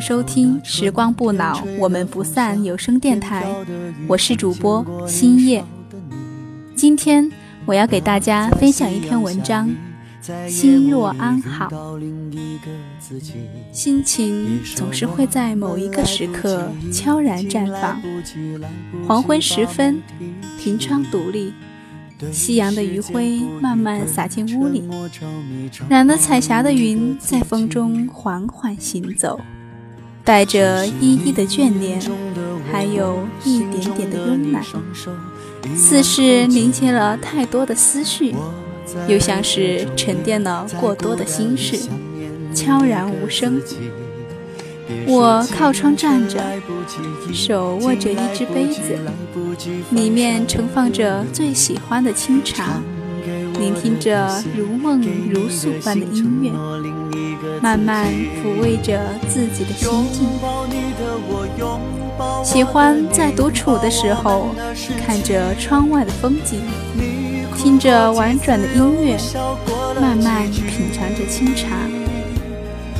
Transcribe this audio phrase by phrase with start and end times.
[0.00, 3.46] 收听《时光不老，我们不散》有声电台，
[4.06, 5.64] 我是主播新叶。
[6.74, 7.30] 今天
[7.64, 9.68] 我要给大家分享一篇文章，
[10.48, 11.68] 心若安好。
[13.72, 18.00] 心情总是会在某一个时刻悄然绽放。
[19.06, 20.02] 黄昏时分，
[20.58, 21.52] 凭窗独立，
[22.32, 24.82] 夕阳的余晖慢慢洒进屋里，
[25.88, 29.40] 染了彩霞的云在风中缓缓行走。
[30.26, 32.02] 带着依依的眷恋，
[32.72, 34.64] 还有一点点的慵懒，
[35.76, 38.34] 似是凝结了太多的思绪，
[39.06, 41.78] 又像是沉淀了过多的心事，
[42.52, 43.62] 悄然无声。
[45.06, 46.42] 我靠窗站着，
[47.32, 48.98] 手握着一只杯子，
[49.90, 52.82] 里面盛放着最喜欢的清茶，
[53.58, 56.52] 聆听着如梦如诉般的音乐。
[57.62, 60.28] 慢慢抚慰着自己的心境，
[62.44, 64.48] 喜欢在独处的时候
[65.04, 66.60] 看着窗外的风景，
[67.56, 69.16] 听着婉转的音乐，
[70.00, 71.76] 慢慢品尝着清茶，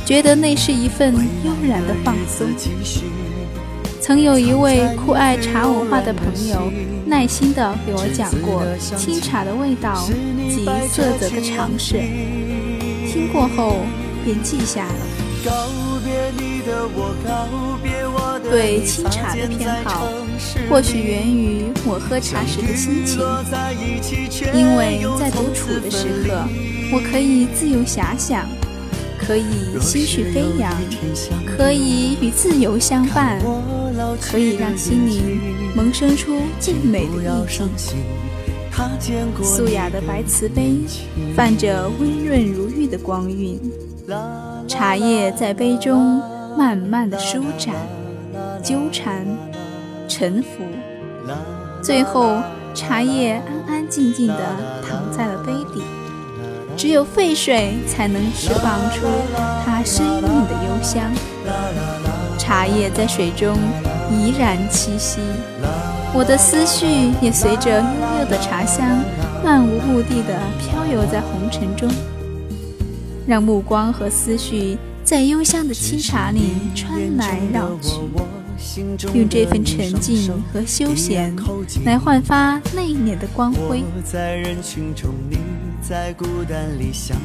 [0.05, 2.47] 觉得那是一份悠然的放松。
[4.07, 6.71] 曾有一位酷爱茶文化的朋友，
[7.05, 8.63] 耐心地给我讲过
[8.97, 10.07] 清茶的味道
[10.49, 11.95] 及色泽的常识，
[13.11, 13.81] 听过后。
[14.23, 14.93] 便记下了。
[18.49, 20.07] 对清茶的偏好，
[20.69, 23.19] 或许源于我喝茶时的心情。
[24.53, 26.45] 因为在独处的时刻，
[26.93, 28.45] 我可以自由遐想，
[29.17, 30.73] 可以心绪飞扬，
[31.57, 33.39] 可以与自由相伴，
[34.21, 35.39] 可以让心灵
[35.75, 37.97] 萌生出最美的意境。
[39.43, 40.77] 素雅的白瓷杯，
[41.35, 43.59] 泛着温润如玉的光晕。
[44.67, 46.21] 茶叶在杯中
[46.57, 47.73] 慢慢的舒展、
[48.63, 49.25] 纠缠、
[50.07, 50.63] 沉浮，
[51.81, 52.37] 最后
[52.75, 54.39] 茶叶安安静静地
[54.87, 55.81] 躺在了杯底。
[56.77, 59.07] 只有沸水才能释放出
[59.65, 61.11] 它生命的幽香。
[62.47, 63.57] 茶叶在水中
[64.09, 65.19] 怡然栖息，
[66.13, 66.85] 我的思绪
[67.21, 69.03] 也随着悠悠的茶香，
[69.43, 71.89] 漫无目的地飘游在红尘中。
[73.27, 77.99] 让目光和思绪在幽香的清茶里穿来绕去，
[79.13, 81.35] 用这份沉静和休闲
[81.83, 83.83] 来焕发内敛的光辉。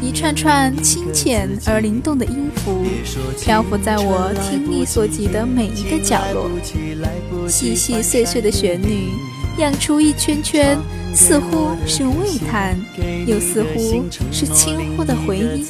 [0.00, 2.84] 一串串清浅而灵动的音符，
[3.40, 6.48] 漂浮在我听力所及的每一个角落，
[7.48, 9.08] 细细碎碎的旋律，
[9.58, 10.78] 漾出一圈圈。
[11.14, 12.74] 似乎是喟叹，
[13.26, 15.66] 又似乎是轻呼的回音，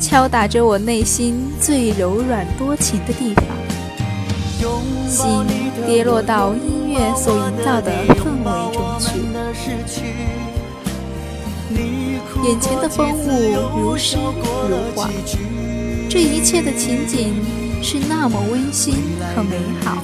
[0.00, 3.44] 敲打着我内心最柔软多情的地方。
[5.08, 5.24] 心
[5.86, 8.98] 跌落到音乐所营造的氛围中
[9.86, 10.02] 去，
[12.44, 13.28] 眼前的风物
[13.78, 15.08] 如诗如画，
[16.08, 17.34] 这一切的情景。
[17.86, 18.94] 是那么温馨
[19.36, 20.02] 和美好，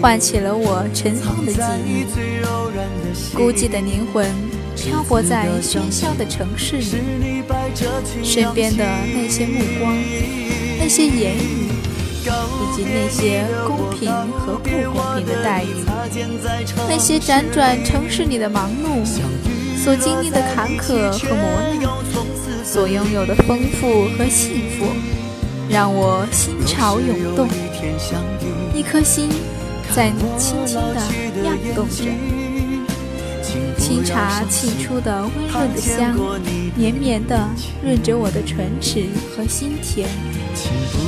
[0.00, 2.06] 唤起了我尘封的记忆。
[3.36, 4.24] 孤寂的灵魂
[4.74, 6.86] 漂泊在喧嚣的城市里，
[8.24, 8.82] 身边的
[9.14, 9.94] 那些目光、
[10.80, 11.68] 那些言语，
[12.24, 15.84] 以及那些公平和不公平的待遇，
[16.88, 19.04] 那些辗转城市里的忙碌，
[19.78, 21.44] 所经历的坎坷和磨
[21.80, 24.86] 难，所拥有的丰富和幸福。
[25.70, 27.48] 让我心潮涌动，
[28.74, 29.28] 一颗心
[29.94, 31.00] 在轻轻地
[31.44, 32.04] 漾动着。
[33.78, 36.14] 清茶沁出的温润的香，
[36.74, 37.48] 绵绵地
[37.82, 40.08] 润着我的唇齿和心田。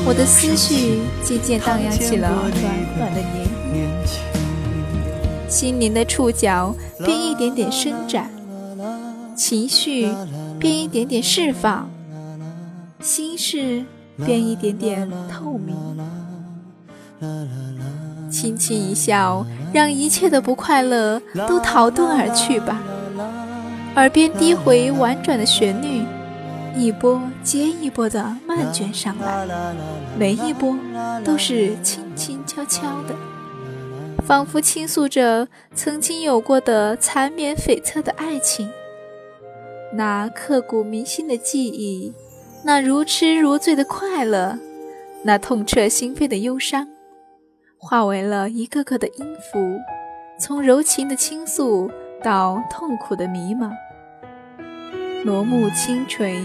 [0.07, 2.53] 我的思绪渐渐荡漾起了暖
[2.97, 3.25] 暖的涟
[4.07, 6.75] 漪，心灵的触角
[7.05, 8.31] 便一点点伸展，
[9.41, 10.07] 情绪
[10.59, 11.89] 便一点点释放，
[13.01, 13.83] 心事。
[14.27, 15.75] 便一点点透明，
[18.31, 22.83] 轻轻一笑，让一切的不快乐都逃遁而去吧。
[23.95, 26.03] 耳边低回婉转的旋律，
[26.77, 29.75] 一波接一波的漫卷上来，
[30.19, 30.77] 每一波
[31.25, 33.15] 都是轻轻悄悄的，
[34.23, 38.69] 仿佛倾诉着曾经有过的缠绵悱恻的爱情，
[39.93, 42.13] 那刻骨铭心的记忆，
[42.65, 44.59] 那如痴如醉的快乐，
[45.25, 46.87] 那痛彻心扉的忧伤，
[47.77, 49.79] 化为了一个个的音符，
[50.39, 51.91] 从柔情的倾诉
[52.23, 53.73] 到痛苦的迷茫。
[55.25, 56.41] 罗幕轻垂，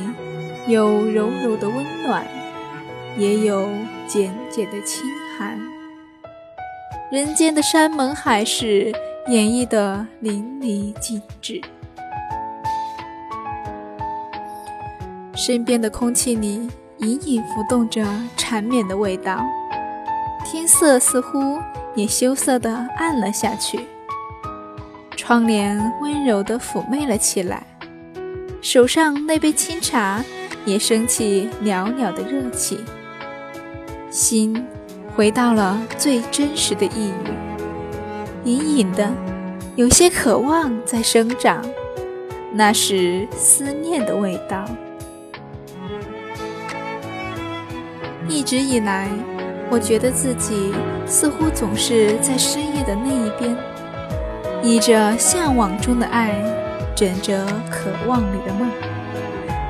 [0.67, 2.25] 有柔柔的温暖，
[3.17, 3.69] 也有
[4.07, 5.05] 简简的清
[5.37, 5.59] 寒。
[7.11, 8.91] 人间的山盟海誓
[9.27, 11.61] 演绎得淋漓尽致。
[15.35, 16.67] 身边的空气里
[16.99, 18.05] 隐隐浮动着
[18.37, 19.43] 缠绵的味道，
[20.45, 21.59] 天色似乎
[21.93, 23.85] 也羞涩地暗了下去，
[25.17, 27.63] 窗帘温柔地妩媚了起来。
[28.61, 30.23] 手上那杯清茶
[30.65, 32.79] 也升起袅袅的热气，
[34.09, 34.65] 心
[35.15, 37.13] 回到了最真实的一语，
[38.45, 39.11] 隐隐的
[39.75, 41.61] 有些渴望在生长，
[42.53, 44.65] 那是思念的味道。
[48.27, 49.07] 一直以来，
[49.69, 50.73] 我觉得自己
[51.05, 53.55] 似乎总是在深夜的那一边，
[54.61, 56.33] 依着向往中的爱。
[56.95, 58.69] 枕着渴望里的梦，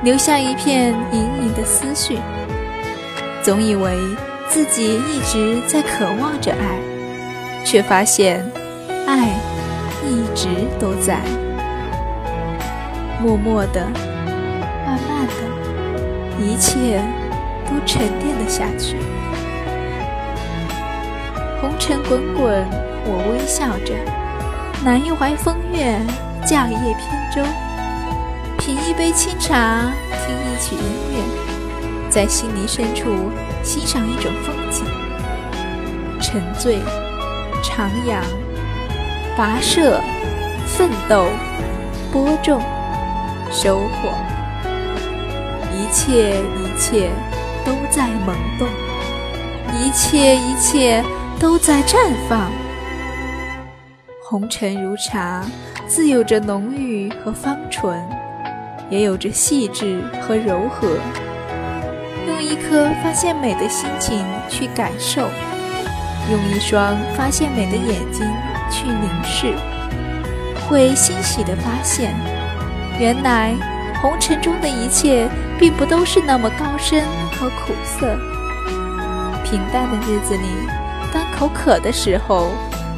[0.04, 2.19] 留下一片隐隐的思绪。
[3.42, 3.98] 总以为
[4.48, 6.78] 自己一直在渴望着爱，
[7.66, 8.46] 却发现
[9.07, 9.34] 爱
[10.07, 10.50] 一直
[10.80, 11.19] 都在，
[13.19, 13.88] 默默的、
[14.86, 17.02] 慢慢的，一切
[17.65, 18.97] 都沉淀了下去。
[21.62, 22.65] 红尘滚滚，
[23.06, 23.94] 我微笑着，
[24.85, 26.00] 揽一怀风月。
[26.45, 27.01] 驾一叶扁
[27.33, 27.41] 舟，
[28.59, 30.81] 品一杯清茶，听一曲音
[31.12, 31.15] 乐，
[32.07, 33.31] 在心灵深处
[33.63, 34.85] 欣赏一种风景。
[36.21, 36.77] 沉醉、
[37.63, 38.21] 徜徉、
[39.35, 40.00] 跋涉、
[40.68, 41.25] 奋斗、
[42.11, 42.61] 播种、
[43.51, 44.13] 收获，
[45.73, 47.09] 一切一切
[47.65, 48.67] 都在萌动，
[49.81, 51.03] 一切一切
[51.39, 51.97] 都在绽
[52.29, 52.50] 放。
[54.23, 55.44] 红尘如茶。
[55.88, 58.03] 自有着浓郁和芳醇，
[58.89, 60.97] 也有着细致和柔和。
[62.27, 65.29] 用一颗发现美的心情去感受，
[66.31, 68.27] 用一双发现美的眼睛
[68.71, 69.53] 去凝视，
[70.68, 72.15] 会欣喜地发现，
[73.00, 73.53] 原来
[74.01, 75.29] 红尘中的一切
[75.59, 77.03] 并不都是那么高深
[77.39, 78.17] 和苦涩。
[79.43, 80.47] 平淡的日子里，
[81.13, 82.51] 当口渴的时候，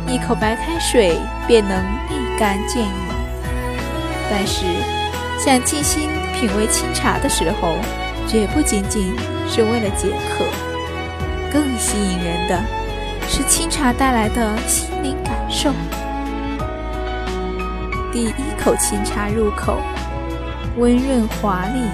[0.07, 1.77] 一口白开水便能
[2.09, 2.27] 立。
[2.39, 2.93] 竿见影，
[4.29, 4.63] 但是
[5.43, 7.73] 想静心品味清茶的时候，
[8.27, 9.11] 绝不仅仅
[9.49, 10.45] 是为了解渴，
[11.51, 12.61] 更吸引人的
[13.27, 15.71] 是清茶带来的心灵感受。
[18.13, 19.79] 第一口清茶入口，
[20.77, 21.89] 温润华丽，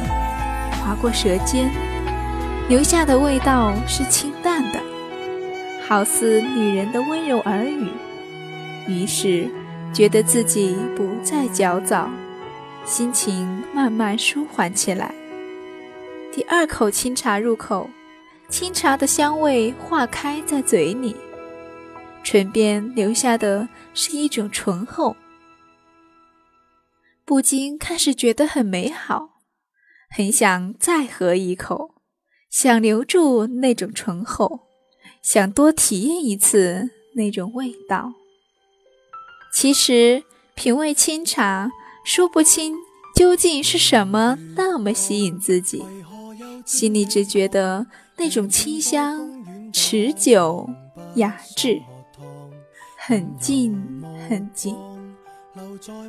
[0.83, 1.71] 划过舌尖，
[2.69, 4.81] 留下的味道是清淡的，
[5.85, 7.89] 好似女人的温柔耳语。
[8.87, 9.49] 于是。
[9.93, 12.09] 觉得自己不再焦躁，
[12.83, 13.45] 心情
[13.75, 15.13] 慢慢舒缓起来。
[16.31, 17.87] 第二口清茶入口，
[18.49, 21.15] 清茶的香味化开在嘴里，
[22.23, 25.15] 唇边留下的是一种醇厚，
[27.23, 29.41] 不禁开始觉得很美好，
[30.09, 31.92] 很想再喝一口，
[32.53, 34.59] 想留住那种醇厚，
[35.23, 38.13] 想多体验一次那种味道。
[39.51, 41.71] 其实品味清茶，
[42.05, 42.75] 说不清
[43.15, 45.83] 究竟是什么那么吸引自己，
[46.63, 50.69] 心里只觉得那种清香持久
[51.15, 51.81] 雅致，
[52.99, 53.75] 很静
[54.29, 54.77] 很静，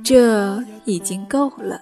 [0.02, 1.80] 这已经够了。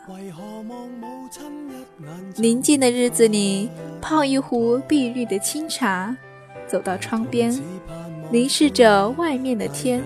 [2.37, 3.69] 宁静的日子里，
[4.01, 6.17] 泡一壶碧绿的清茶，
[6.67, 7.57] 走到窗边。
[8.31, 10.03] 凝视着外面的天，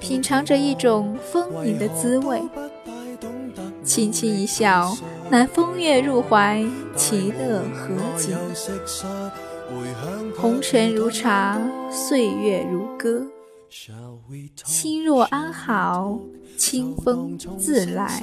[0.00, 2.42] 品尝着一种丰盈的滋味，
[3.84, 4.96] 轻轻一笑，
[5.30, 6.64] 那风月入怀，
[6.96, 8.34] 其乐何极？
[10.36, 13.24] 红尘如茶，岁月如歌，
[13.68, 16.18] 心若安好，
[16.56, 18.22] 清风自来。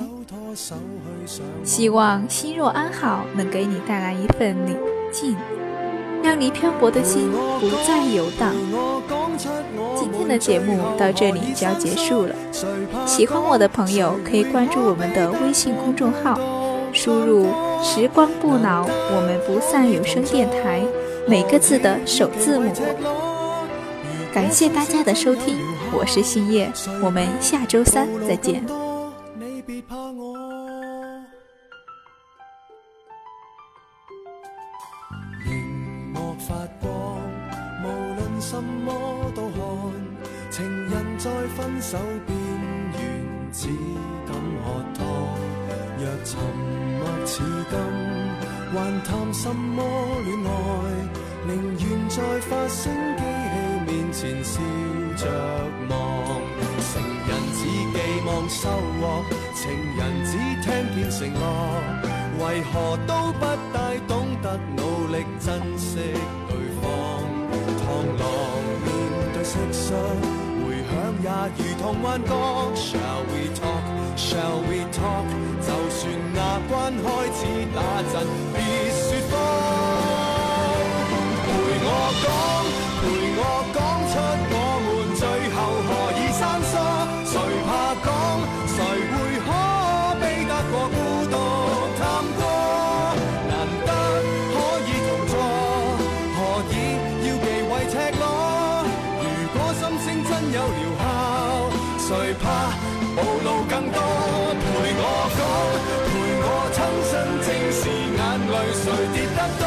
[1.64, 4.78] 希望心若安好能给你带来一份宁
[5.12, 5.36] 静。
[6.24, 8.56] 让你漂泊的心不再游荡。
[9.94, 12.34] 今天的节目到这里就要结束了。
[13.06, 16.40] 喜欢我的朋友可以关注我们的微信公众号
[16.94, 17.48] “输入
[17.84, 20.82] “时光不老，我们不散”有声电台
[21.28, 22.72] 每个字的首字母。
[24.34, 25.60] 感谢大家的收听，
[25.92, 26.72] 我是星夜，
[27.04, 28.66] 我们下周三再见。
[46.26, 47.76] 沉默似金，
[48.74, 49.84] 还谈什么
[50.24, 50.50] 恋爱？
[51.46, 52.82] 宁愿在发声
[53.18, 54.60] 机器面前笑
[55.16, 55.30] 着
[55.88, 55.94] 望。
[56.90, 56.92] 成
[57.28, 57.60] 人只
[57.94, 57.96] 寄
[58.26, 58.68] 望收
[59.00, 59.24] 获，
[59.54, 59.62] 情
[59.96, 60.32] 人只
[60.64, 61.42] 听见承诺。
[62.40, 64.82] 为何都不大懂得努
[65.14, 65.98] 力珍惜
[66.50, 66.84] 对方？
[67.78, 67.86] 螳
[68.18, 68.22] 螂
[68.84, 68.86] 面
[69.32, 69.86] 对蟋蟀，
[70.66, 72.34] 回响也如同幻觉。
[72.76, 73.84] Shall we talk?
[74.18, 75.28] Shall we talk？
[75.62, 76.02] 就算
[76.36, 77.40] 牙关开始
[77.76, 77.78] 打
[78.12, 78.14] 震，
[78.54, 78.58] 别
[78.90, 79.13] 说
[108.74, 109.64] 谁跌得多，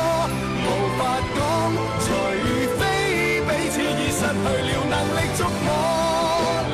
[0.65, 1.01] 无法
[1.35, 1.39] 讲，
[2.05, 2.07] 除
[2.77, 2.81] 非
[3.47, 5.69] 彼此已失去了能力触摸。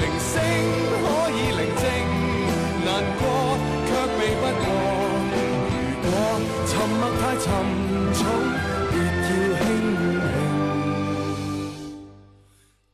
[0.01, 0.33] 铃声
[1.03, 1.85] 可以宁静，
[2.85, 3.23] 难过
[3.87, 4.65] 却避不过。
[5.35, 6.07] 如果
[6.67, 7.45] 沉默太沉
[8.15, 8.21] 重，
[8.91, 9.63] 别要轻轻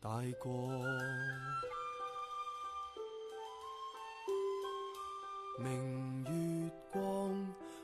[0.01, 0.07] 带
[0.41, 0.47] 过。
[5.61, 5.67] 明
[6.25, 6.31] 月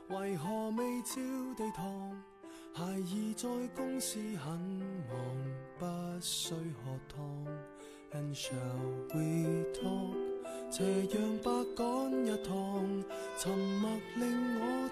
[0.09, 1.15] 为何未照
[1.57, 2.11] 地堂？
[2.73, 4.59] 孩儿在公司很
[5.09, 5.17] 忙，
[5.79, 5.85] 不
[6.21, 7.47] 需喝汤。
[8.13, 8.53] And shall
[9.13, 10.15] we talk？
[10.69, 11.85] 斜阳白赶
[12.25, 13.03] 一趟，
[13.37, 14.89] 沉默令我